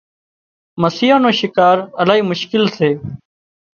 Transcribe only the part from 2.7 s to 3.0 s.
سي